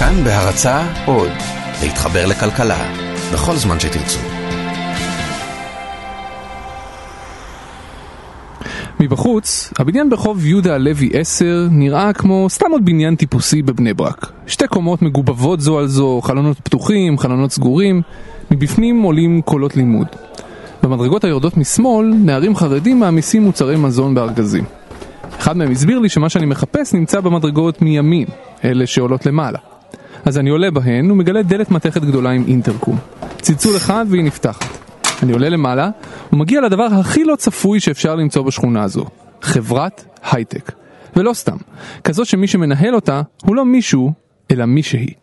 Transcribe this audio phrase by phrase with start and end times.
[0.00, 1.28] כאן בהרצה עוד,
[1.82, 2.92] להתחבר לכלכלה,
[3.32, 4.18] בכל זמן שתרצו.
[9.00, 14.32] מבחוץ, הבניין ברחוב יהודה הלוי 10 נראה כמו סתם עוד בניין טיפוסי בבני ברק.
[14.46, 18.02] שתי קומות מגובבות זו על זו, חלונות פתוחים, חלונות סגורים,
[18.50, 20.08] מבפנים עולים קולות לימוד.
[20.82, 24.64] במדרגות היורדות משמאל, נערים חרדים מעמיסים מוצרי מזון בארגזים.
[25.38, 28.26] אחד מהם הסביר לי שמה שאני מחפש נמצא במדרגות מימין,
[28.64, 29.69] אלה שעולות למעלה.
[30.24, 32.98] אז אני עולה בהן ומגלה דלת מתכת גדולה עם אינטרקום.
[33.40, 34.78] צלצול אחד והיא נפתחת.
[35.22, 35.90] אני עולה למעלה
[36.32, 39.04] ומגיע לדבר הכי לא צפוי שאפשר למצוא בשכונה הזו,
[39.42, 40.72] חברת הייטק.
[41.16, 41.56] ולא סתם,
[42.04, 44.12] כזאת שמי שמנהל אותה הוא לא מישהו,
[44.50, 45.14] אלא מישהי.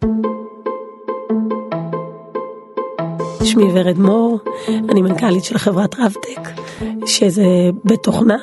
[3.43, 6.61] שמי ורד מור, אני מנכ"לית של חברת רבטק,
[7.05, 7.45] שזה
[7.83, 8.37] בית תוכנה,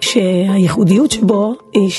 [0.00, 1.90] שהייחודיות שבו היא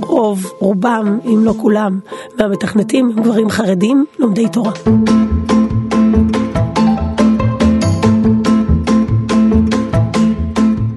[0.00, 2.00] שרוב, רובם, אם לא כולם,
[2.38, 4.72] מהמתכנתים הם גברים חרדים לומדי תורה.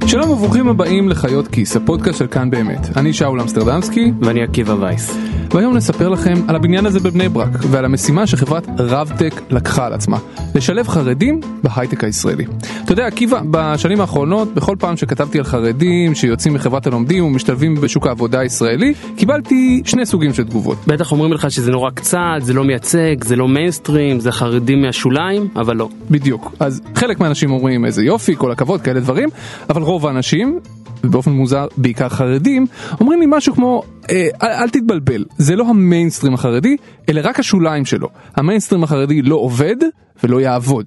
[0.08, 2.97] שלום וברוכים הבאים לחיות כיס, הפודקאסט של כאן באמת.
[2.97, 5.17] אני שאול אמסטרדמסקי, ואני עקיבא וייס.
[5.54, 10.18] והיום נספר לכם על הבניין הזה בבני ברק, ועל המשימה שחברת רבטק לקחה על עצמה,
[10.56, 12.46] לשלב חרדים בהייטק הישראלי.
[12.86, 18.08] אתה יודע, עקיבא, בשנים האחרונות, בכל פעם שכתבתי על חרדים שיוצאים מחברת הלומדים ומשתלבים בשוק
[18.08, 20.78] העבודה הישראלי, קיבלתי שני סוגים של תגובות.
[20.88, 25.48] בטח אומרים לך שזה נורא קצת, זה לא מייצג, זה לא מיינסטרים, זה חרדים מהשוליים,
[25.56, 25.90] אבל לא.
[26.12, 26.52] בדיוק.
[26.59, 29.30] אז חלק מהאנשים אומרים איזה יופי, כל הכבוד, כאלה דברים,
[29.70, 30.59] אבל רוב האנשים,
[31.04, 32.66] ובאופן מוזר בעיקר חרדים,
[33.00, 36.78] אומרים לי משהו כמו, אה, אל, אל תתבלבל, זה לא המיינסטרים החרדי,
[37.09, 38.08] אלא רק השוליים שלו.
[38.36, 39.76] המיינסטרים החרדי לא עובד
[40.24, 40.86] ולא יעבוד.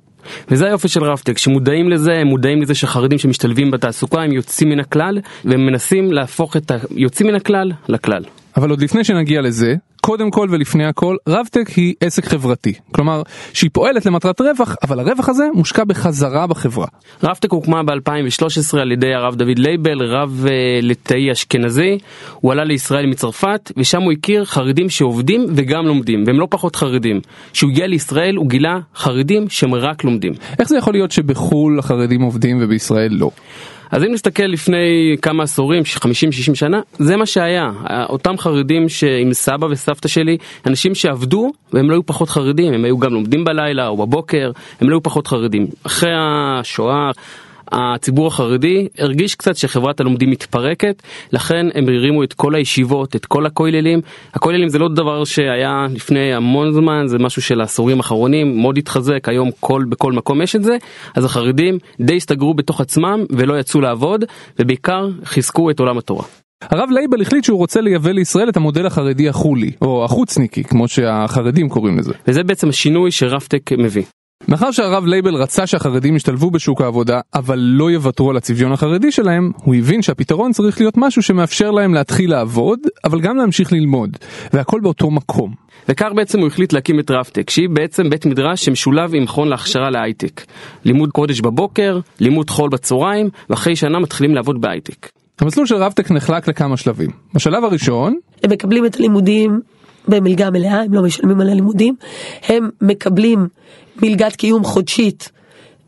[0.51, 4.81] וזה היופי של רבטק, שמודעים לזה, הם מודעים לזה שחרדים שמשתלבים בתעסוקה הם יוצאים מן
[4.81, 8.23] הכלל, והם מנסים להפוך את היוצאים מן הכלל לכלל.
[8.57, 9.75] אבל עוד לפני שנגיע לזה,
[10.07, 12.73] קודם כל ולפני הכל, רבטק היא עסק חברתי.
[12.93, 16.87] כלומר, שהיא פועלת למטרת רווח, אבל הרווח הזה מושקע בחזרה בחברה.
[17.23, 20.51] רבטק הוקמה ב-2013 על ידי הרב דוד לייבל, רב uh,
[20.83, 21.99] ליטאי אשכנזי.
[22.35, 27.21] הוא עלה לישראל מצרפת, ושם הוא הכיר חרדים שעובדים וגם לומדים, והם לא פחות חרדים.
[27.53, 30.33] כשהוא הגיע לישראל הוא גילה חרדים שהם רק לומדים.
[30.59, 33.31] איך זה יכול להיות שבחו"ל החרדים עובדים ובישראל לא?
[33.91, 37.71] אז אם נסתכל לפני כמה עשורים, 50-60 שנה, זה מה שהיה.
[38.09, 38.87] אותם חרדים
[39.21, 43.45] עם סבא וסבתא שלי, אנשים שעבדו והם לא היו פחות חרדים, הם היו גם לומדים
[43.45, 45.67] בלילה או בבוקר, הם לא היו פחות חרדים.
[45.87, 47.11] אחרי השואה...
[47.73, 53.47] הציבור החרדי הרגיש קצת שחברת הלומדים מתפרקת, לכן הם הרימו את כל הישיבות, את כל
[53.47, 54.01] הכוללים.
[54.35, 59.29] הכוללים זה לא דבר שהיה לפני המון זמן, זה משהו של העשורים האחרונים, מאוד התחזק,
[59.29, 60.77] היום כל, בכל מקום יש את זה,
[61.15, 64.25] אז החרדים די הסתגרו בתוך עצמם ולא יצאו לעבוד,
[64.59, 66.25] ובעיקר חיזקו את עולם התורה.
[66.63, 71.69] הרב לייבל החליט שהוא רוצה לייבא לישראל את המודל החרדי החו"לי, או החוצניקי, כמו שהחרדים
[71.69, 72.13] קוראים לזה.
[72.29, 74.03] וזה בעצם השינוי שרבטק מביא.
[74.49, 79.51] מאחר שהרב לייבל רצה שהחרדים ישתלבו בשוק העבודה, אבל לא יוותרו על הצביון החרדי שלהם,
[79.57, 84.17] הוא הבין שהפתרון צריך להיות משהו שמאפשר להם להתחיל לעבוד, אבל גם להמשיך ללמוד,
[84.53, 85.55] והכל באותו מקום.
[85.89, 89.91] וכך בעצם הוא החליט להקים את רבטק, שהיא בעצם בית מדרש שמשולב עם מכון להכשרה
[89.91, 90.45] להייטק.
[90.85, 95.09] לימוד קודש בבוקר, לימוד חול בצהריים, ואחרי שנה מתחילים לעבוד בהייטק.
[95.41, 97.11] המסלול של רבטק נחלק לכמה שלבים.
[97.35, 98.17] בשלב הראשון...
[98.45, 99.61] הם מקבלים את הלימודים
[100.09, 101.95] במלגה מלאה, הם לא משלמים על הלימודים,
[102.49, 103.49] הם מקבלים
[104.03, 105.31] מלגת קיום חודשית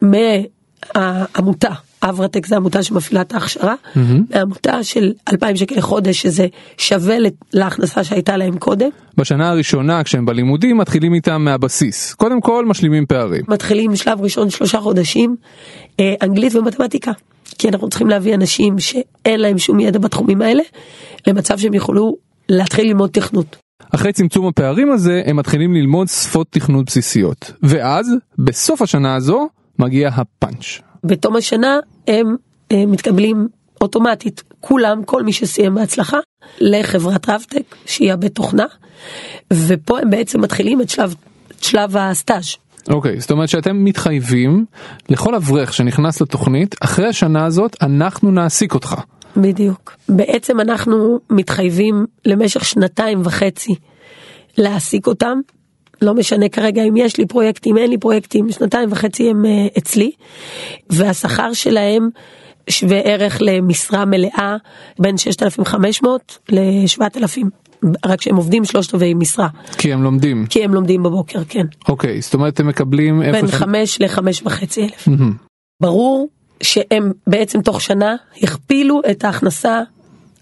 [0.03, 1.71] מהעמותה,
[2.03, 3.99] אברטק זה עמותה שמפעילה את ההכשרה, mm-hmm.
[4.35, 6.47] מהעמותה של 2,000 שקל לחודש שזה
[6.79, 7.17] שווה
[7.53, 8.89] להכנסה שהייתה להם קודם.
[9.17, 13.43] בשנה הראשונה כשהם בלימודים מתחילים איתם מהבסיס, קודם כל משלימים פערים.
[13.49, 15.37] מתחילים שלב ראשון שלושה חודשים,
[16.01, 17.13] אה, אנגלית ומתמטיקה.
[17.59, 20.63] כי אנחנו צריכים להביא אנשים שאין להם שום ידע בתחומים האלה,
[21.27, 22.17] למצב שהם יוכלו
[22.49, 23.57] להתחיל ללמוד תכנות.
[23.95, 30.09] אחרי צמצום הפערים הזה הם מתחילים ללמוד שפות תכנות בסיסיות ואז בסוף השנה הזו מגיע
[30.09, 30.81] הפאנץ'.
[31.05, 31.79] בתום השנה
[32.09, 32.37] הם,
[32.71, 33.49] הם מתקבלים
[33.81, 36.19] אוטומטית כולם כל מי שסיים בהצלחה
[36.61, 38.67] לחברת רבטק שהיא הבית תוכנה
[39.53, 41.15] ופה הם בעצם מתחילים את שלב,
[41.51, 42.57] את שלב הסטאז'.
[42.91, 44.65] אוקיי, okay, זאת אומרת שאתם מתחייבים
[45.09, 48.95] לכל אברך שנכנס לתוכנית, אחרי השנה הזאת אנחנו נעסיק אותך.
[49.37, 49.97] בדיוק.
[50.09, 53.75] בעצם אנחנו מתחייבים למשך שנתיים וחצי
[54.59, 55.41] להעסיק אותם.
[56.03, 60.11] לא משנה כרגע אם יש לי פרויקטים, אין לי פרויקטים, שנתיים וחצי הם uh, אצלי,
[60.91, 62.09] והשכר שלהם
[62.71, 64.57] שווה ערך למשרה מלאה
[64.99, 67.45] בין 6,500 ל-7,000.
[68.07, 69.49] רק שהם עובדים שלושת רבעי משרה.
[69.79, 70.47] כי הם לומדים.
[70.47, 71.67] כי הם לומדים בבוקר, כן.
[71.89, 73.23] אוקיי, זאת אומרת הם מקבלים...
[73.33, 75.09] בין חמש לחמש וחצי אלף.
[75.83, 76.29] ברור
[76.63, 79.81] שהם בעצם תוך שנה הכפילו את ההכנסה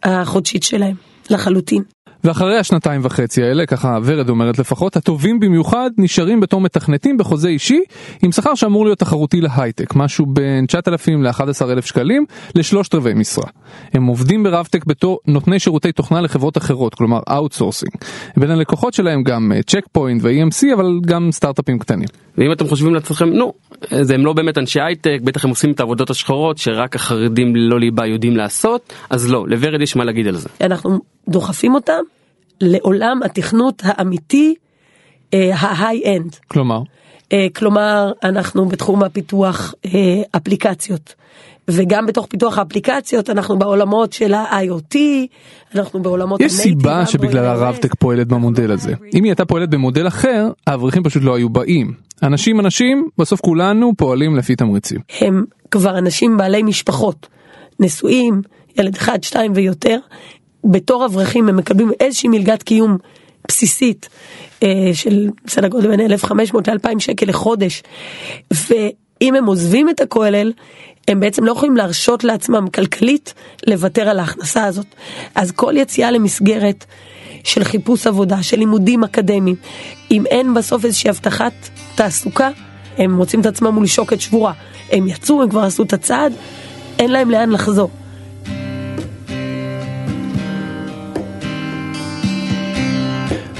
[0.03, 0.97] החודשית שלהם
[1.31, 1.83] לחלוטין.
[2.27, 7.81] ואחרי השנתיים וחצי האלה, ככה ורד אומרת לפחות, הטובים במיוחד נשארים בתור מתכנתים בחוזה אישי
[8.23, 12.25] עם שכר שאמור להיות תחרותי להייטק, משהו בין 9,000 ל-11,000 שקלים
[12.55, 13.45] לשלושת רבעי משרה.
[13.95, 17.93] הם עובדים ברבטק בתור נותני שירותי תוכנה לחברות אחרות, כלומר outsourcing.
[18.37, 22.09] בין הלקוחות שלהם גם Check Point ו-EMC, אבל גם סטארט-אפים קטנים.
[22.39, 23.53] ואם אתם חושבים לעצמכם, נו,
[24.01, 27.81] זה הם לא באמת אנשי הייטק, בטח הם עושים את העבודות השחורות שרק החרדים ללא
[27.81, 30.49] ליבה יודעים לעשות, אז לא, לוורד יש מה להגיד על זה.
[30.61, 30.99] אנחנו
[31.29, 32.03] דוחפים אותם
[32.61, 34.55] לעולם התכנות האמיתי,
[35.33, 36.37] ה high-end.
[36.49, 36.81] כלומר?
[37.33, 41.15] אה, כלומר, אנחנו בתחום הפיתוח אה, אפליקציות.
[41.71, 44.97] וגם בתוך פיתוח האפליקציות אנחנו בעולמות של ה-IoT,
[45.75, 48.93] אנחנו בעולמות יש סיבה שבגללה רבטק פועלת במודל הזה.
[49.15, 51.93] אם היא הייתה פועלת במודל אחר, האברכים פשוט לא היו באים.
[52.23, 55.01] אנשים אנשים, בסוף כולנו פועלים לפי תמריצים.
[55.21, 57.29] הם כבר אנשים בעלי משפחות,
[57.81, 58.43] נשואים,
[58.79, 59.99] ילד אחד, שתיים ויותר.
[60.71, 62.97] בתור אברכים הם מקבלים איזושהי מלגת קיום
[63.49, 64.09] בסיסית
[64.63, 67.83] אה, של סדר גודל בין 1,500 ל-2,000 שקל לחודש.
[68.51, 70.53] ואם הם עוזבים את הכולל,
[71.09, 73.35] הם בעצם לא יכולים להרשות לעצמם כלכלית
[73.67, 74.87] לוותר על ההכנסה הזאת.
[75.35, 76.85] אז כל יציאה למסגרת
[77.45, 79.57] של חיפוש עבודה, של לימודים אקדמיים,
[80.11, 81.53] אם אין בסוף איזושהי הבטחת
[81.95, 82.51] תעסוקה,
[82.99, 84.53] הם מוצאים את עצמם מול שוקת שבורה.
[84.93, 86.33] הם יצאו, הם כבר עשו את הצעד,
[86.99, 87.91] אין להם לאן לחזור.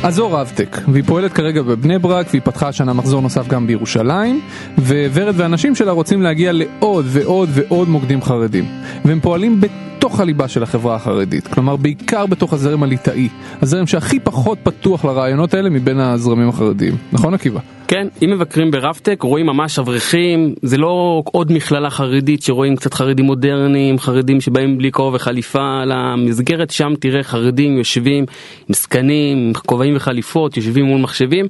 [0.03, 4.41] אז זו רבטק, והיא פועלת כרגע בבני ברק והיא פתחה השנה מחזור נוסף גם בירושלים
[4.79, 8.65] וורד והאנשים שלה רוצים להגיע לעוד ועוד ועוד מוקדים חרדים
[9.05, 13.29] והם פועלים בתוך הליבה של החברה החרדית, כלומר בעיקר בתוך הזרם הליטאי,
[13.63, 17.61] הזרם שהכי פחות פתוח לרעיונות האלה מבין הזרמים החרדיים, נכון עקיבא?
[17.89, 23.25] כן, אם מבקרים ברבטק רואים ממש אברכים, זה לא עוד מכללה חרדית שרואים קצת חרדים
[23.25, 28.25] מודרניים, חרדים שבאים בלי כובע וחליפה למסגרת, שם תראה חרדים יושבים
[28.69, 31.47] עם זקנים, עם כובעים וחליפות, יושבים מול מחשבים.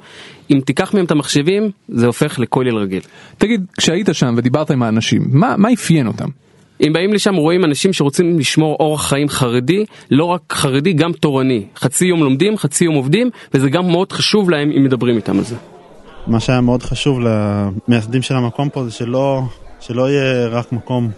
[0.50, 3.00] אם תיקח מהם את המחשבים, זה הופך לכולל רגיל.
[3.38, 6.29] תגיד, כשהיית שם ודיברת עם האנשים, מה, מה אפיין אותם?
[6.87, 11.62] אם באים לשם רואים אנשים שרוצים לשמור אורח חיים חרדי, לא רק חרדי, גם תורני.
[11.77, 15.44] חצי יום לומדים, חצי יום עובדים, וזה גם מאוד חשוב להם אם מדברים איתם על
[15.44, 15.56] זה.
[16.26, 19.43] מה שהיה מאוד חשוב למייסדים של המקום פה זה שלא,
[19.81, 21.11] שלא יהיה רק מקום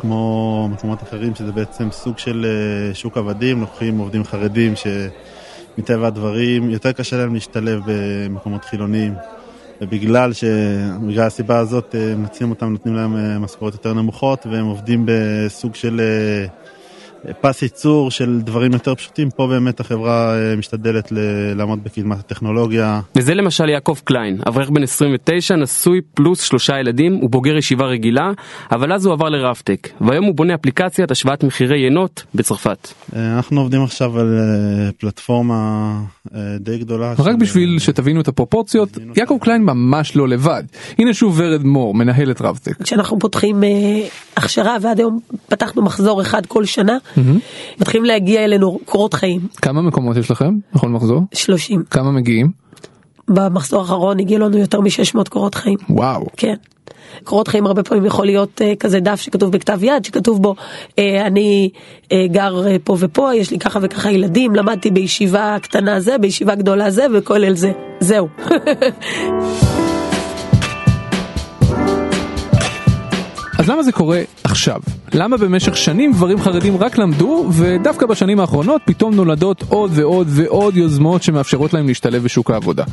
[0.00, 6.70] כמו מקומות אחרים, שזה בעצם סוג של אה, שוק עבדים, לוקחים עובדים חרדים שמטבע הדברים
[6.70, 9.14] יותר קשה להם להשתלב במקומות חילוניים.
[9.80, 10.44] ובגלל ש...
[11.08, 15.74] בגלל הסיבה הזאת אה, מנצלים אותם, נותנים להם אה, משכורות יותר נמוכות והם עובדים בסוג
[15.74, 16.00] של
[17.40, 21.12] פס ייצור של דברים יותר פשוטים, פה באמת החברה אה, משתדלת
[21.56, 23.00] לעמוד בקדמת הטכנולוגיה.
[23.16, 28.30] וזה למשל יעקב קליין, אברך בן 29, נשוי פלוס שלושה ילדים, הוא בוגר ישיבה רגילה,
[28.72, 32.88] אבל אז הוא עבר לרפטק, והיום הוא בונה אפליקציית השוואת מחירי ינות בצרפת.
[33.16, 35.92] אה, אנחנו עובדים עכשיו על אה, פלטפורמה
[36.60, 37.14] די גדולה.
[37.18, 40.62] רק בשביל שתבינו את הפרופורציות, יעקב קליין ממש לא לבד.
[40.98, 42.82] הנה שוב ורד מור, מנהלת רפטק.
[42.82, 43.62] כשאנחנו פותחים
[44.36, 46.98] הכשרה ועד היום פתחנו מחזור אחד כל שנה.
[47.16, 47.80] Mm-hmm.
[47.80, 49.40] מתחילים להגיע אלינו קורות חיים.
[49.62, 51.22] כמה מקומות יש לכם בכל מחזור?
[51.34, 51.82] 30.
[51.90, 52.50] כמה מגיעים?
[53.28, 55.78] במחזור האחרון הגיע לנו יותר מ-600 קורות חיים.
[55.90, 56.26] וואו.
[56.36, 56.54] כן.
[57.24, 60.54] קורות חיים הרבה פעמים יכול להיות uh, כזה דף שכתוב בכתב יד שכתוב בו
[60.88, 60.94] uh,
[61.26, 61.70] אני
[62.04, 66.54] uh, גר uh, פה ופה יש לי ככה וככה ילדים למדתי בישיבה קטנה זה בישיבה
[66.54, 68.28] גדולה זה וכולל זה זהו.
[73.62, 74.80] אז למה זה קורה עכשיו?
[75.14, 80.76] למה במשך שנים גברים חרדים רק למדו, ודווקא בשנים האחרונות פתאום נולדות עוד ועוד ועוד
[80.76, 82.84] יוזמות שמאפשרות להם להשתלב בשוק העבודה?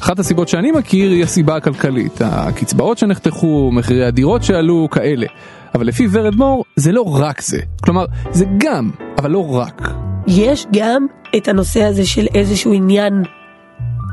[0.00, 5.26] אחת הסיבות שאני מכיר היא הסיבה הכלכלית, הקצבאות שנחתכו, מחירי הדירות שעלו, כאלה.
[5.74, 7.60] אבל לפי ורד מור, זה לא רק זה.
[7.84, 9.88] כלומר, זה גם, אבל לא רק.
[10.26, 13.22] יש גם את הנושא הזה של איזשהו עניין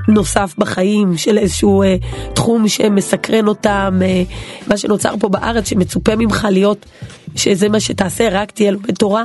[0.07, 1.95] נוסף בחיים, של איזשהו אה,
[2.33, 4.23] תחום שמסקרן אותם, אה,
[4.67, 6.85] מה שנוצר פה בארץ שמצופה ממך להיות,
[7.35, 9.23] שזה מה שתעשה, רק תהיה לומד תורה.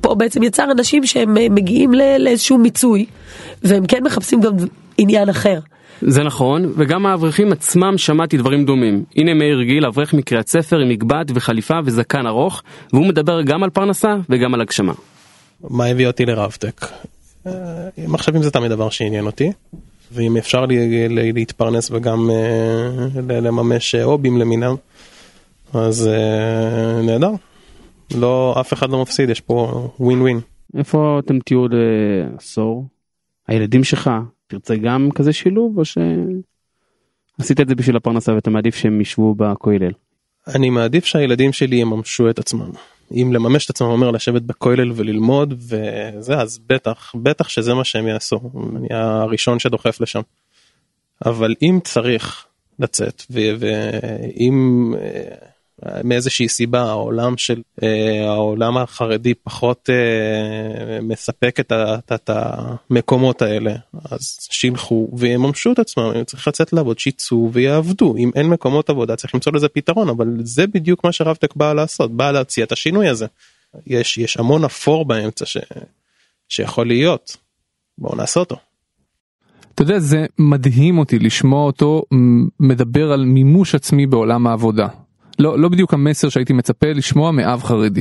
[0.00, 3.06] פה בעצם יצר אנשים שהם אה, מגיעים לא, לאיזשהו מיצוי,
[3.62, 4.52] והם כן מחפשים גם
[4.98, 5.58] עניין אחר.
[6.00, 9.04] זה נכון, וגם האברכים עצמם שמעתי דברים דומים.
[9.16, 12.62] הנה מאיר גיל, אברך מקריית ספר עם מגבעת וחליפה וזקן ארוך,
[12.92, 14.92] והוא מדבר גם על פרנסה וגם על הגשמה.
[15.70, 16.86] מה הביא אותי לרבטק?
[17.46, 19.52] אה, מחשבים זה תמיד דבר שעניין אותי,
[20.12, 24.74] ואם אפשר לי, לי, להתפרנס וגם uh, לממש הובים למינם,
[25.74, 26.10] אז
[27.02, 27.30] נהדר.
[28.14, 30.40] לא, אף אחד לא מפסיד, יש פה ווין ווין.
[30.78, 32.86] איפה אתם תהיו לעשור?
[33.48, 34.10] הילדים שלך,
[34.46, 39.92] תרצה גם כזה שילוב או שעשית את זה בשביל הפרנסה ואתה מעדיף שהם ישבו בכולל?
[40.54, 42.70] אני מעדיף שהילדים שלי יממשו את עצמם.
[43.12, 48.06] אם לממש את עצמם אומר לשבת בכולל וללמוד וזה אז בטח בטח שזה מה שהם
[48.06, 48.40] יעשו
[48.76, 50.20] אני הראשון שדוחף לשם.
[51.26, 52.46] אבל אם צריך
[52.78, 55.53] לצאת ואם אה,
[56.04, 63.74] מאיזושהי סיבה העולם של אה, העולם החרדי פחות אה, מספק את, המקומות האלה
[64.10, 69.16] אז שילכו ויממשו את עצמם אם צריך לצאת לעבוד שיצאו ויעבדו אם אין מקומות עבודה
[69.16, 73.08] צריך למצוא לזה פתרון אבל זה בדיוק מה שרבטק באה לעשות באה להציע את השינוי
[73.08, 73.26] הזה.
[73.86, 75.56] יש יש המון אפור באמצע ש,
[76.48, 77.36] שיכול להיות
[77.98, 78.56] בואו נעשה אותו.
[79.74, 82.02] אתה יודע זה מדהים אותי לשמוע אותו
[82.60, 84.88] מדבר על מימוש עצמי בעולם העבודה
[85.38, 88.00] לא, לא בדיוק המסר שהייתי מצפה לשמוע מאב חרדי.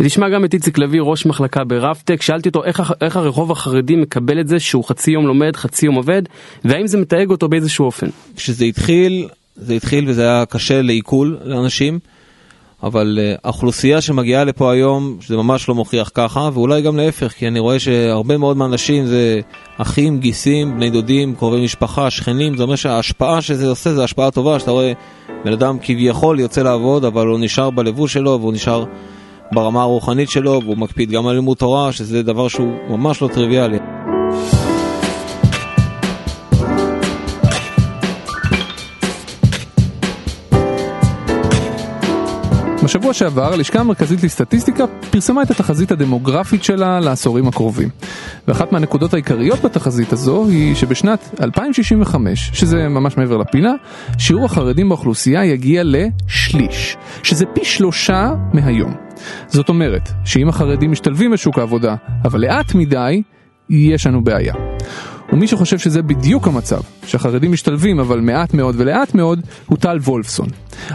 [0.00, 4.40] ותשמע גם את איציק לביא ראש מחלקה ברפטק שאלתי אותו איך, איך הרחוב החרדי מקבל
[4.40, 6.22] את זה שהוא חצי יום לומד חצי יום עובד
[6.64, 8.06] והאם זה מתייג אותו באיזשהו אופן.
[8.36, 11.98] כשזה התחיל זה התחיל וזה היה קשה לעיכול לאנשים
[12.84, 17.48] אבל uh, האוכלוסייה שמגיעה לפה היום זה ממש לא מוכיח ככה ואולי גם להפך כי
[17.48, 19.40] אני רואה שהרבה מאוד מהאנשים זה
[19.78, 24.58] אחים גיסים בני דודים קרובי משפחה שכנים זה אומר שההשפעה שזה עושה זה השפעה טובה
[24.58, 24.92] שאתה רואה
[25.44, 28.84] בן אדם כביכול יוצא לעבוד, אבל הוא נשאר בלבוש שלו והוא נשאר
[29.52, 33.78] ברמה הרוחנית שלו והוא מקפיד גם על לימוד תורה, שזה דבר שהוא ממש לא טריוויאלי.
[42.84, 47.88] בשבוע שעבר הלשכה המרכזית לסטטיסטיקה פרסמה את התחזית הדמוגרפית שלה לעשורים הקרובים.
[48.48, 53.72] ואחת מהנקודות העיקריות בתחזית הזו היא שבשנת 2065, שזה ממש מעבר לפינה,
[54.18, 58.94] שיעור החרדים באוכלוסייה יגיע לשליש, שזה פי שלושה מהיום.
[59.48, 63.22] זאת אומרת, שאם החרדים משתלבים בשוק העבודה, אבל לאט מדי,
[63.70, 64.54] יש לנו בעיה.
[65.34, 70.48] ומי שחושב שזה בדיוק המצב, שהחרדים משתלבים אבל מעט מאוד ולאט מאוד, הוא טל וולפסון.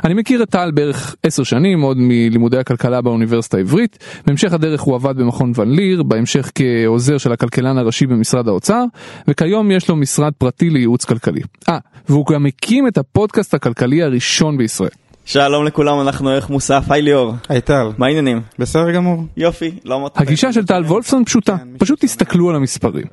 [0.03, 3.97] אני מכיר את טל בערך עשר שנים, עוד מלימודי הכלכלה באוניברסיטה העברית.
[4.25, 8.83] בהמשך הדרך הוא עבד במכון ון ליר, בהמשך כעוזר של הכלכלן הראשי במשרד האוצר,
[9.27, 11.41] וכיום יש לו משרד פרטי לייעוץ כלכלי.
[11.69, 11.77] אה,
[12.09, 14.89] והוא גם הקים את הפודקאסט הכלכלי הראשון בישראל.
[15.31, 17.33] שלום לכולם, אנחנו ערך מוסף, היי ליאור.
[17.49, 17.91] היי טל.
[17.97, 18.41] מה העניינים?
[18.59, 19.23] בסדר גמור.
[19.37, 20.11] יופי, לא אמרת...
[20.15, 23.05] הגישה של טל וולפסון פשוטה, פשוט תסתכלו על המספרים.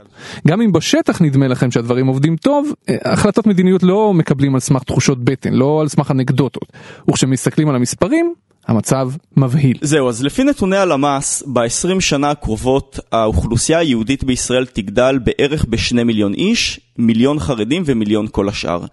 [0.47, 4.83] גם אם בשטח נדמה לכם שהדברים עובדים טוב, אה, החלטות מדיניות לא מקבלים על סמך
[4.83, 6.73] תחושות בטן, לא על סמך אנקדוטות.
[7.11, 8.35] וכשמסתכלים על המספרים,
[8.69, 9.79] המצב מבהיל.
[9.81, 16.35] זהו, אז לפי נתוני הלמ"ס, ב-20 שנה הקרובות האוכלוסייה היהודית בישראל תגדל בערך בשני מיליון
[16.35, 18.85] איש, מיליון חרדים ומיליון כל השאר.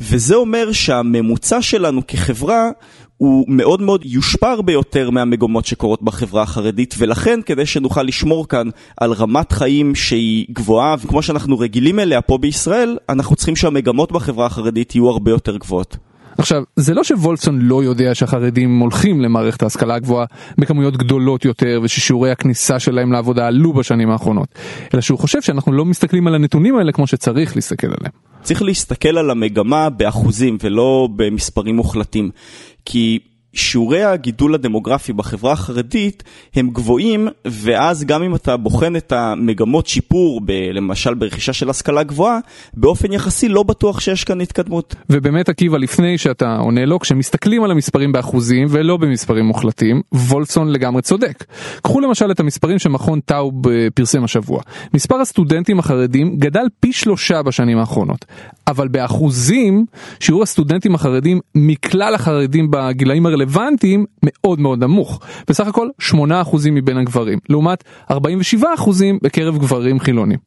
[0.00, 2.70] וזה אומר שהממוצע שלנו כחברה
[3.16, 8.68] הוא מאוד מאוד יושפע הרבה יותר מהמגמות שקורות בחברה החרדית ולכן כדי שנוכל לשמור כאן
[8.96, 14.46] על רמת חיים שהיא גבוהה וכמו שאנחנו רגילים אליה פה בישראל אנחנו צריכים שהמגמות בחברה
[14.46, 15.96] החרדית יהיו הרבה יותר גבוהות.
[16.38, 20.26] עכשיו, זה לא שוולפסון לא יודע שהחרדים הולכים למערכת ההשכלה הגבוהה
[20.58, 24.48] בכמויות גדולות יותר וששיעורי הכניסה שלהם לעבודה עלו בשנים האחרונות,
[24.94, 28.29] אלא שהוא חושב שאנחנו לא מסתכלים על הנתונים האלה כמו שצריך להסתכל עליהם.
[28.42, 32.30] צריך להסתכל על המגמה באחוזים ולא במספרים מוחלטים.
[32.84, 33.18] כי
[33.52, 36.22] שיעורי הגידול הדמוגרפי בחברה החרדית
[36.54, 42.02] הם גבוהים, ואז גם אם אתה בוחן את המגמות שיפור, ב, למשל ברכישה של השכלה
[42.02, 42.38] גבוהה,
[42.74, 44.94] באופן יחסי לא בטוח שיש כאן התקדמות.
[45.10, 51.02] ובאמת עקיבא, לפני שאתה עונה לו, כשמסתכלים על המספרים באחוזים ולא במספרים מוחלטים, וולפסון לגמרי
[51.02, 51.44] צודק.
[51.82, 54.60] קחו למשל את המספרים שמכון טאוב אה, פרסם השבוע.
[54.94, 58.24] מספר הסטודנטים החרדים גדל פי שלושה בשנים האחרונות,
[58.66, 59.86] אבל באחוזים,
[60.20, 65.20] שיעור הסטודנטים החרדים מכלל החרדים בגילאים הרלוונטיים רלוונטיים מאוד מאוד נמוך.
[65.48, 66.14] בסך הכל 8%
[66.70, 68.14] מבין הגברים, לעומת 47%
[69.22, 70.38] בקרב גברים חילונים.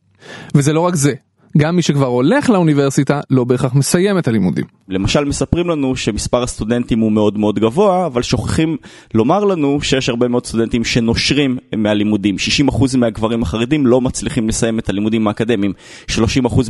[0.55, 1.13] וזה לא רק זה,
[1.57, 4.65] גם מי שכבר הולך לאוניברסיטה לא בהכרח מסיים את הלימודים.
[4.89, 8.77] למשל מספרים לנו שמספר הסטודנטים הוא מאוד מאוד גבוה, אבל שוכחים
[9.13, 12.35] לומר לנו שיש הרבה מאוד סטודנטים שנושרים מהלימודים.
[12.69, 15.73] 60% מהגברים החרדים לא מצליחים לסיים את הלימודים האקדמיים.
[16.09, 16.15] 30%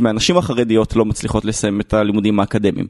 [0.00, 2.86] מהנשים החרדיות לא מצליחות לסיים את הלימודים האקדמיים.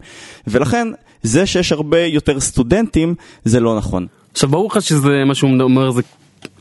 [0.47, 0.89] ולכן,
[1.25, 3.15] זה שיש הרבה יותר סטודנטים,
[3.45, 4.07] זה לא נכון.
[4.33, 6.03] עכשיו ברור לך שזה מה שהוא אומר זה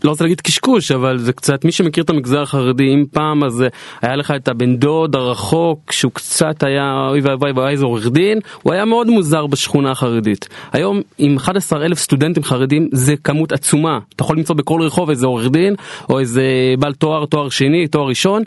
[0.03, 3.63] לא רוצה להגיד קשקוש אבל זה קצת מי שמכיר את המגזר החרדי אם פעם אז
[4.01, 8.39] היה לך את הבן דוד הרחוק שהוא קצת היה אוי ואבוי והיה איזה עורך דין
[8.63, 10.49] הוא היה מאוד מוזר בשכונה החרדית.
[10.73, 13.99] היום עם 11 אלף סטודנטים חרדים זה כמות עצומה.
[14.15, 15.75] אתה יכול למצוא בכל רחוב איזה עורך דין
[16.09, 16.43] או איזה
[16.79, 18.43] בעל תואר תואר שני תואר ראשון.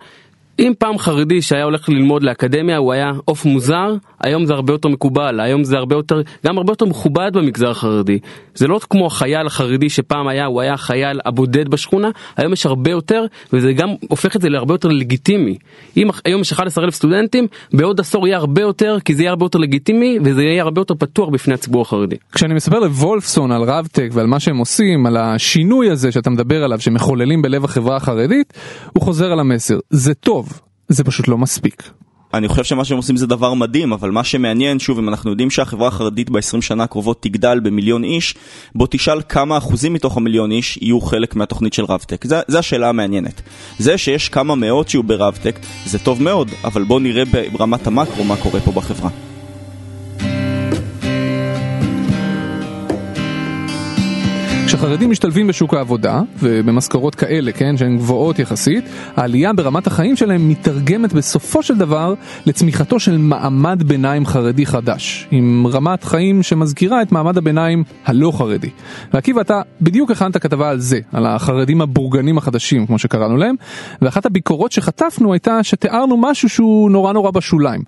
[0.59, 4.89] אם פעם חרדי שהיה הולך ללמוד לאקדמיה הוא היה עוף מוזר היום זה הרבה יותר
[4.89, 8.19] מקובל, היום זה הרבה יותר, גם הרבה יותר מכובד במגזר החרדי.
[8.55, 12.91] זה לא כמו החייל החרדי שפעם היה, הוא היה החייל הבודד בשכונה, היום יש הרבה
[12.91, 15.57] יותר, וזה גם הופך את זה להרבה יותר לגיטימי.
[15.97, 19.45] אם היום יש 11 אלף סטודנטים, בעוד עשור יהיה הרבה יותר, כי זה יהיה הרבה
[19.45, 22.17] יותר לגיטימי, וזה יהיה הרבה יותר פתוח בפני הציבור החרדי.
[22.33, 26.81] כשאני מספר לוולפסון על רבטק ועל מה שהם עושים, על השינוי הזה שאתה מדבר עליו,
[26.81, 28.53] שמחוללים בלב החברה החרדית,
[28.93, 29.79] הוא חוזר על המסר.
[29.91, 31.91] זה טוב, זה פשוט לא מספיק.
[32.35, 35.51] אני חושב שמה שהם עושים זה דבר מדהים, אבל מה שמעניין, שוב, אם אנחנו יודעים
[35.51, 38.35] שהחברה החרדית ב-20 שנה הקרובות תגדל במיליון איש,
[38.75, 42.25] בוא תשאל כמה אחוזים מתוך המיליון איש יהיו חלק מהתוכנית של רבטק.
[42.49, 43.43] זו השאלה המעניינת.
[43.79, 48.37] זה שיש כמה מאות שיהיו ברבטק, זה טוב מאוד, אבל בוא נראה ברמת המקרו מה
[48.37, 49.36] קורה פה בחברה.
[54.77, 58.85] כשחרדים משתלבים בשוק העבודה, ובמשכורות כאלה, כן, שהן גבוהות יחסית,
[59.17, 62.15] העלייה ברמת החיים שלהם מתרגמת בסופו של דבר
[62.47, 68.71] לצמיחתו של מעמד ביניים חרדי חדש, עם רמת חיים שמזכירה את מעמד הביניים הלא חרדי.
[69.13, 73.55] ועקיבא, אתה בדיוק הכנת כתבה על זה, על החרדים הבורגנים החדשים, כמו שקראנו להם,
[74.03, 77.83] ואחת הביקורות שחטפנו הייתה שתיארנו משהו שהוא נורא נורא בשוליים.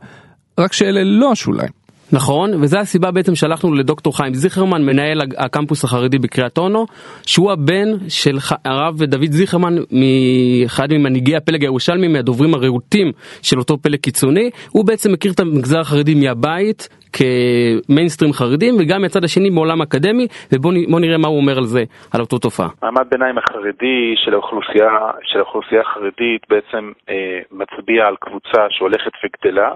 [0.58, 1.87] רק שאלה לא השוליים.
[2.12, 6.86] נכון, וזו הסיבה בעצם שהלכנו לדוקטור חיים זיכרמן, מנהל הקמפוס החרדי בקריית אונו,
[7.26, 13.12] שהוא הבן של הרב דוד זיכרמן, מאחד ממנהיגי הפלג הירושלמי, מהדוברים הרהוטים
[13.42, 19.24] של אותו פלג קיצוני, הוא בעצם מכיר את המגזר החרדי מהבית, כמיינסטרים חרדים וגם מהצד
[19.24, 21.82] השני מעולם אקדמי ובואו נראה מה הוא אומר על זה,
[22.14, 22.68] על אותו תופעה.
[22.82, 24.90] מעמד ביניים החרדי של האוכלוסייה,
[25.22, 29.70] של האוכלוסייה החרדית בעצם אה, מצביע על קבוצה שהולכת וגדלה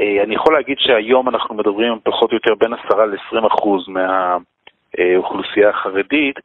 [0.00, 6.36] אני יכול להגיד שהיום אנחנו מדברים פחות או יותר בין 10 ל-20 אחוז מהאוכלוסייה החרדית,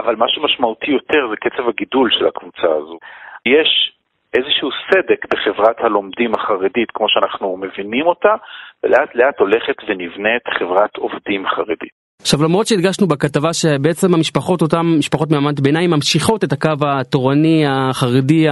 [0.00, 2.98] אבל מה שמשמעותי יותר זה קצב הגידול של הקבוצה הזו.
[3.46, 3.92] יש
[4.36, 8.34] איזשהו סדק בחברת הלומדים החרדית, כמו שאנחנו מבינים אותה,
[8.82, 12.07] ולאט לאט הולכת ונבנית חברת עובדים חרדית.
[12.22, 18.46] עכשיו למרות שהדגשנו בכתבה שבעצם המשפחות אותן משפחות מעמד ביניים ממשיכות את הקו התורני החרדי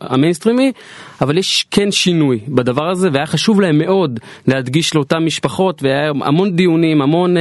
[0.00, 0.72] המיינסטרימי
[1.20, 6.56] אבל יש כן שינוי בדבר הזה והיה חשוב להם מאוד להדגיש לאותן משפחות והיה המון
[6.56, 7.40] דיונים המון אה,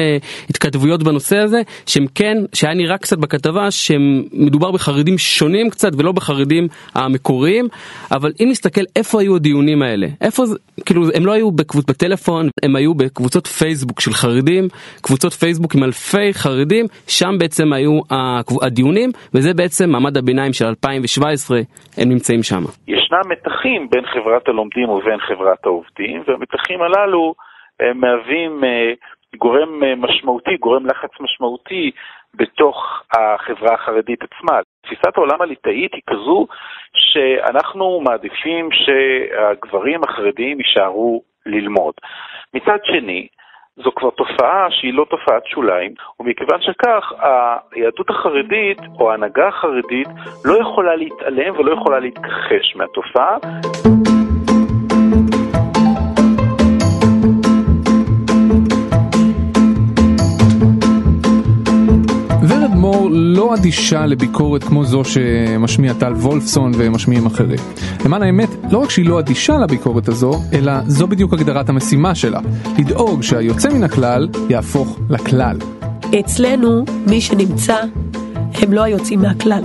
[0.49, 6.67] התכתבויות בנושא הזה שהם כן שהיה נראה קצת בכתבה שמדובר בחרדים שונים קצת ולא בחרדים
[6.95, 7.67] המקוריים
[8.11, 11.51] אבל אם נסתכל איפה היו הדיונים האלה איפה זה כאילו הם לא היו.
[11.51, 14.67] בטלפון הם היו בקבוצות פייסבוק של חרדים
[15.01, 17.99] קבוצות פייסבוק עם אלפי חרדים, שם בעצם היו
[18.61, 21.57] הדיונים, וזה בעצם מעמד הביניים של 2017,
[21.97, 22.63] הם נמצאים שם.
[22.87, 27.33] ישנם מתחים בין חברת הלומדים ובין חברת העובדים, והמתחים הללו
[27.79, 28.93] הם מהווים אה,
[29.37, 31.91] גורם אה, משמעותי, גורם לחץ משמעותי
[32.33, 34.59] בתוך החברה החרדית עצמה.
[34.81, 36.47] תפיסת העולם הליטאית היא כזו
[36.93, 41.93] שאנחנו מעדיפים שהגברים החרדיים יישארו ללמוד.
[42.53, 43.27] מצד שני,
[43.77, 47.13] זו כבר תופעה שהיא לא תופעת שוליים, ומכיוון שכך,
[47.71, 50.07] היהדות החרדית, או ההנהגה החרדית,
[50.45, 53.37] לא יכולה להתעלם ולא יכולה להתכחש מהתופעה.
[62.81, 67.59] מור לא אדישה לביקורת כמו זו שמשמיע טל וולפסון ומשמיעים אחרים.
[68.05, 72.39] למען האמת, לא רק שהיא לא אדישה לביקורת הזו, אלא זו בדיוק הגדרת המשימה שלה,
[72.79, 75.57] לדאוג שהיוצא מן הכלל יהפוך לכלל.
[76.19, 77.77] אצלנו, מי שנמצא,
[78.53, 79.63] הם לא היוצאים מהכלל.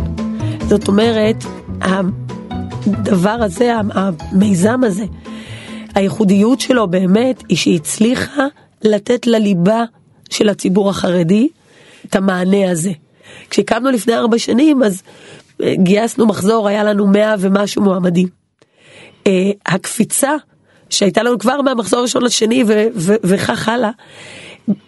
[0.67, 1.45] זאת אומרת,
[1.81, 5.05] הדבר הזה, המיזם הזה,
[5.95, 8.47] הייחודיות שלו באמת היא שהיא הצליחה
[8.85, 9.85] לתת לליבה
[10.31, 11.49] של הציבור החרדי
[12.07, 12.93] את המענה הזה.
[13.51, 15.03] כשהקמנו לפני ארבע שנים, אז
[15.63, 18.29] אה, גייסנו מחזור, היה לנו מאה ומשהו מועמדים.
[19.27, 20.33] אה, הקפיצה
[20.91, 22.65] שהייתה לנו כבר מהמחזור הראשון לשני
[22.97, 23.91] וכך הלאה,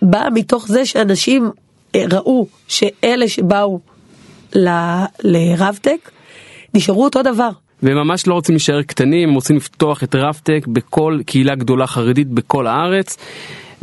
[0.02, 1.50] באה מתוך זה שאנשים
[1.94, 3.80] אה, ראו שאלה שבאו
[5.24, 6.10] לרבטק,
[6.74, 7.50] נשארו אותו דבר.
[7.82, 12.28] והם ממש לא רוצים להישאר קטנים, הם רוצים לפתוח את רבטק בכל קהילה גדולה חרדית
[12.28, 13.16] בכל הארץ.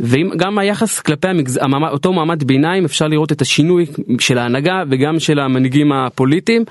[0.00, 1.60] וגם היחס כלפי המגז...
[1.90, 3.86] אותו מעמד ביניים אפשר לראות את השינוי
[4.20, 6.64] של ההנהגה וגם של המנהיגים הפוליטיים.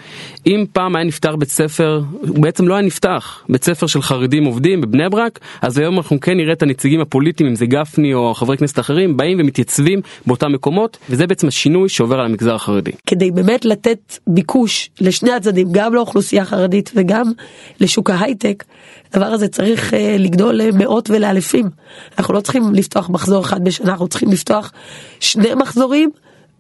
[0.48, 4.46] אם פעם היה נפתח בית ספר, הוא בעצם לא היה נפתח, בית ספר של חרדים
[4.46, 8.34] עובדים בבני ברק, אז היום אנחנו כן נראה את הנציגים הפוליטיים, אם זה גפני או
[8.34, 12.92] חברי כנסת אחרים, באים ומתייצבים באותם מקומות, וזה בעצם השינוי שעובר על המגזר החרדי.
[13.06, 17.32] כדי באמת לתת ביקוש לשני הצדדים, גם לאוכלוסייה החרדית וגם
[17.80, 18.64] לשוק ההייטק,
[19.14, 21.70] הדבר הזה צריך uh, לגדול למאות ולאלפים.
[22.18, 24.72] אנחנו לא צריכים לפתוח מחזור אחד בשנה, אנחנו צריכים לפתוח
[25.20, 26.10] שני מחזורים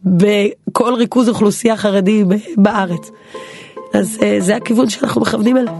[0.03, 2.23] בכל ריכוז אוכלוסייה חרדי
[2.57, 3.11] בארץ.
[3.93, 5.73] אז uh, זה הכיוון שאנחנו מכוונים אליו.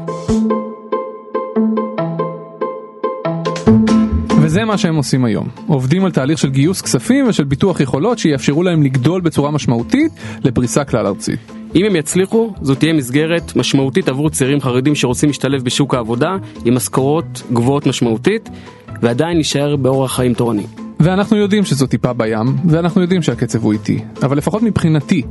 [4.41, 5.47] וזה מה שהם עושים היום.
[5.67, 10.11] עובדים על תהליך של גיוס כספים ושל ביטוח יכולות שיאפשרו להם לגדול בצורה משמעותית
[10.43, 11.64] לפריסה כלל ארצית.
[11.75, 16.35] אם הם יצליחו, זו תהיה מסגרת משמעותית עבור צעירים חרדים שרוצים להשתלב בשוק העבודה
[16.65, 18.49] עם משכורות גבוהות משמעותית
[19.01, 20.65] ועדיין להישאר באורח חיים תורני.
[20.99, 25.21] ואנחנו יודעים שזו טיפה בים, ואנחנו יודעים שהקצב הוא איטי, אבל לפחות מבחינתי,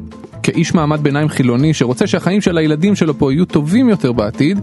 [0.43, 4.61] כאיש מעמד ביניים חילוני שרוצה שהחיים של הילדים שלו פה יהיו טובים יותר בעתיד,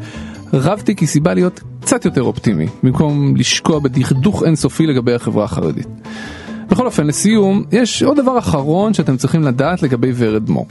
[0.53, 5.87] רבתי כסיבה להיות קצת יותר אופטימי, במקום לשקוע בדכדוך אינסופי לגבי החברה החרדית.
[6.69, 10.67] בכל אופן, לסיום, יש עוד דבר אחרון שאתם צריכים לדעת לגבי ורד מור.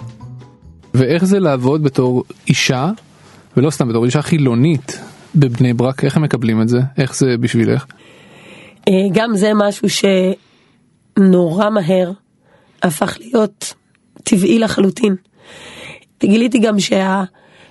[0.94, 2.90] ואיך זה לעבוד בתור אישה,
[3.56, 5.00] ולא סתם בתור אישה חילונית
[5.34, 6.80] בבני ברק, איך הם מקבלים את זה?
[6.98, 7.84] איך זה בשבילך?
[8.88, 9.88] אה, גם זה משהו
[11.18, 12.12] שנורא מהר
[12.82, 13.74] הפך להיות
[14.24, 15.16] טבעי לחלוטין.
[16.20, 17.24] גיליתי גם שה...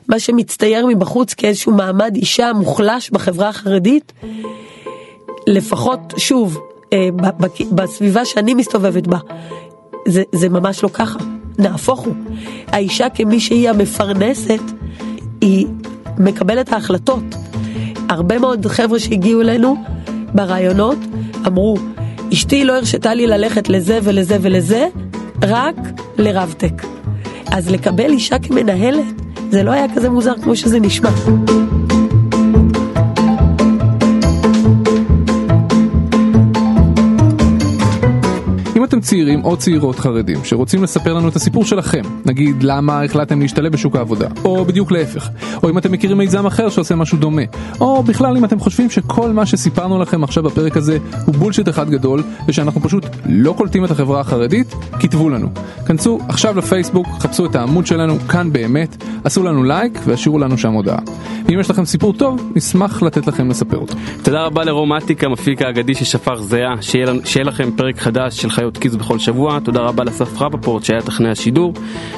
[0.10, 4.14] מה שמצטייר מבחוץ כאיזשהו מעמד אישה מוחלש בחברה החרדית,
[5.48, 6.60] לפחות, שוב,
[6.94, 7.10] אה,
[7.72, 9.18] בסביבה שאני מסתובבת בה,
[10.08, 11.20] זה, זה ממש לא ככה.
[11.60, 12.14] נהפוך הוא.
[12.68, 14.62] האישה כמי שהיא המפרנסת,
[15.42, 15.68] היא
[16.18, 17.24] מקבלת ההחלטות.
[18.10, 19.76] הרבה מאוד חבר'ה שהגיעו אלינו
[20.34, 20.98] ברעיונות
[21.48, 21.78] אמרו,
[22.34, 24.88] אשתי לא הרשתה לי ללכת לזה ולזה ולזה,
[25.42, 25.76] רק
[26.18, 26.84] לרבטק.
[27.52, 29.06] אז לקבל אישה כמנהלת,
[29.52, 31.10] זה לא היה כזה מוזר כמו שזה נשמע.
[39.00, 43.72] אתם צעירים או צעירות חרדים שרוצים לספר לנו את הסיפור שלכם, נגיד למה החלטתם להשתלב
[43.72, 45.30] בשוק העבודה, או בדיוק להפך,
[45.64, 47.42] או אם אתם מכירים מיזם אחר שעושה משהו דומה,
[47.82, 51.90] או בכלל אם אתם חושבים שכל מה שסיפרנו לכם עכשיו בפרק הזה הוא בולשיט אחד
[51.90, 55.48] גדול, ושאנחנו פשוט לא קולטים את החברה החרדית, כתבו לנו.
[55.88, 60.72] כנסו עכשיו לפייסבוק, חפשו את העמוד שלנו, כאן באמת, עשו לנו לייק והשאירו לנו שם
[60.72, 61.00] הודעה.
[61.46, 63.96] ואם יש לכם סיפור טוב, נשמח לתת לכם לספר אותו.
[64.24, 68.96] תודה רבה לרומטיקה, מפיק האגדי ששפך זיעה, שיהיה, שיהיה לכם פרק חדש של חיות קיז
[68.96, 71.74] בכל שבוע, תודה רבה לאסף רפפורט שהיה טכנאי השידור,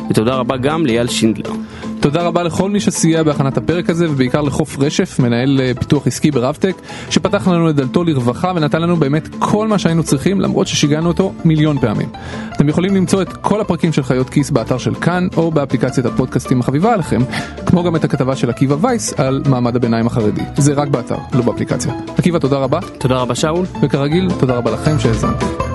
[0.09, 1.51] ותודה רבה גם לאייל שינדלר.
[1.99, 6.31] תודה רבה לכל מי שסייע בהכנת הפרק הזה, ובעיקר לחוף רשף, מנהל אה, פיתוח עסקי
[6.31, 6.75] ברבטק,
[7.09, 11.33] שפתח לנו את דלתו לרווחה ונתן לנו באמת כל מה שהיינו צריכים, למרות ששיגענו אותו
[11.45, 12.09] מיליון פעמים.
[12.55, 16.59] אתם יכולים למצוא את כל הפרקים של חיות כיס באתר של כאן, או באפליקציית הפודקאסטים
[16.59, 17.21] החביבה עליכם,
[17.65, 20.41] כמו גם את הכתבה של עקיבא וייס על מעמד הביניים החרדי.
[20.57, 21.93] זה רק באתר, לא באפליקציה.
[22.17, 22.79] עקיבא, תודה רבה.
[22.97, 23.65] תודה רבה שאול.
[23.81, 25.70] וכרגיל, תודה רבה לכם שהאזנתם.